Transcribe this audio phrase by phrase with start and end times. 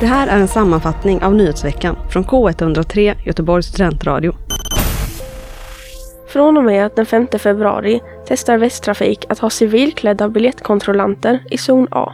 [0.00, 4.32] Det här är en sammanfattning av nyhetsveckan från K103 Göteborgs studentradio.
[6.28, 12.12] Från och med den 5 februari testar Västtrafik att ha civilklädda biljettkontrollanter i zon A.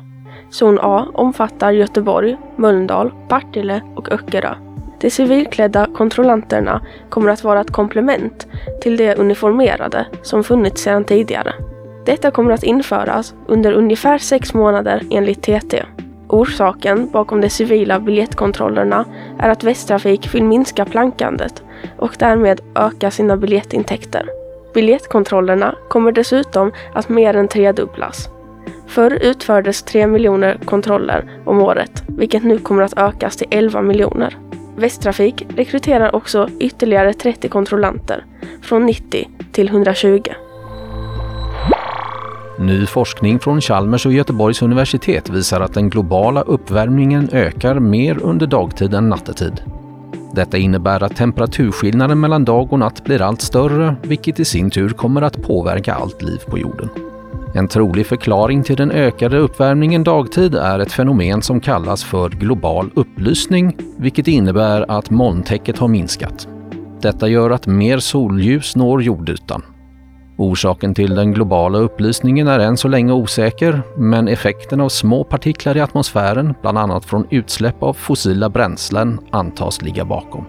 [0.50, 4.54] Zon A omfattar Göteborg, Mölndal, Partille och Öckerö.
[5.00, 8.46] De civilklädda kontrollanterna kommer att vara ett komplement
[8.82, 11.54] till de uniformerade som funnits sedan tidigare.
[12.08, 15.82] Detta kommer att införas under ungefär sex månader enligt TT.
[16.28, 19.04] Orsaken bakom de civila biljettkontrollerna
[19.38, 21.62] är att Västtrafik vill minska plankandet
[21.98, 24.28] och därmed öka sina biljettintäkter.
[24.74, 28.28] Biljettkontrollerna kommer dessutom att mer än tredubblas.
[28.86, 34.36] Förr utfördes 3 miljoner kontroller om året, vilket nu kommer att ökas till 11 miljoner.
[34.76, 38.24] Västtrafik rekryterar också ytterligare 30 kontrollanter,
[38.62, 40.22] från 90 till 120.
[42.60, 48.46] Ny forskning från Chalmers och Göteborgs universitet visar att den globala uppvärmningen ökar mer under
[48.46, 49.62] dagtid än nattetid.
[50.34, 54.88] Detta innebär att temperaturskillnaden mellan dag och natt blir allt större, vilket i sin tur
[54.88, 56.88] kommer att påverka allt liv på jorden.
[57.54, 62.90] En trolig förklaring till den ökade uppvärmningen dagtid är ett fenomen som kallas för global
[62.94, 66.48] upplysning, vilket innebär att molntäcket har minskat.
[67.00, 69.62] Detta gör att mer solljus når jordytan.
[70.38, 75.76] Orsaken till den globala upplysningen är än så länge osäker, men effekten av små partiklar
[75.76, 80.44] i atmosfären, bland annat från utsläpp av fossila bränslen, antas ligga bakom.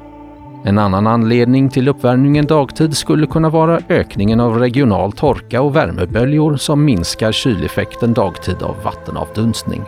[0.63, 6.57] En annan anledning till uppvärmningen dagtid skulle kunna vara ökningen av regional torka och värmeböljor
[6.57, 9.81] som minskar kyleffekten dagtid av vattenavdunstning.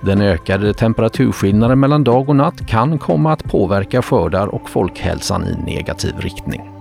[0.00, 5.74] Den ökade temperaturskillnaden mellan dag och natt kan komma att påverka skördar och folkhälsan i
[5.74, 6.73] negativ riktning.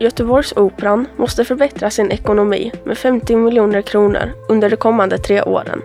[0.00, 5.82] Göteborgsoperan måste förbättra sin ekonomi med 50 miljoner kronor under de kommande tre åren.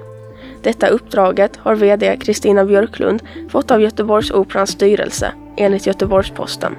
[0.62, 6.76] Detta uppdraget har VD Kristina Björklund fått av Göteborgsoperans styrelse, enligt Göteborgs-Posten.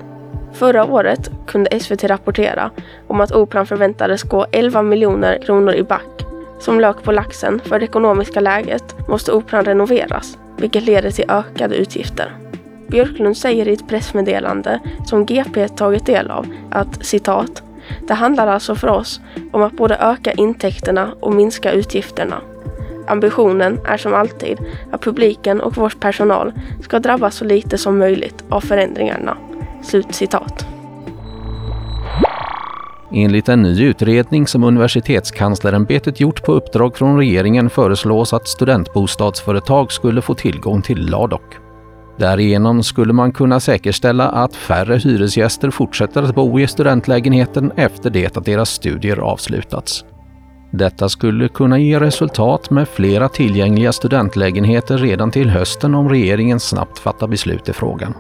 [0.53, 2.71] Förra året kunde SVT rapportera
[3.07, 6.27] om att operan förväntades gå 11 miljoner kronor i back.
[6.59, 11.77] Som lök på laxen för det ekonomiska läget måste operan renoveras, vilket leder till ökade
[11.77, 12.46] utgifter.
[12.89, 17.63] Björklund säger i ett pressmeddelande som GP tagit del av att citat
[18.01, 19.21] det handlar alltså för oss
[19.53, 22.41] om att både öka intäkterna och minska utgifterna.
[23.07, 24.59] Ambitionen är som alltid
[24.93, 26.53] att publiken och vår personal
[26.83, 29.37] ska drabbas så lite som möjligt av förändringarna.
[29.83, 30.67] Slut citat.
[33.13, 40.23] Enligt en ny utredning som Universitetskanslerämbetet gjort på uppdrag från regeringen föreslås att studentbostadsföretag skulle
[40.23, 41.66] få tillgång till Ladok.
[42.17, 48.37] Därigenom skulle man kunna säkerställa att färre hyresgäster fortsätter att bo i studentlägenheten efter det
[48.37, 50.05] att deras studier avslutats.
[50.71, 56.99] Detta skulle kunna ge resultat med flera tillgängliga studentlägenheter redan till hösten om regeringen snabbt
[56.99, 58.15] fattar beslut i frågan.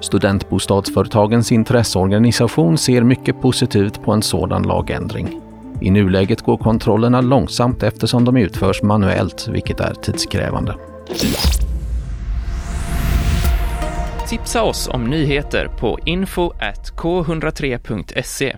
[0.00, 5.40] Studentbostadsföretagens intresseorganisation ser mycket positivt på en sådan lagändring.
[5.80, 10.74] I nuläget går kontrollerna långsamt eftersom de utförs manuellt, vilket är tidskrävande.
[14.28, 18.56] Tipsa oss om nyheter på info.k103.se.